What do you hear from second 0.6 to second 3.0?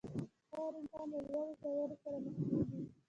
انسان له لوړو ژورو سره مخ کېږي.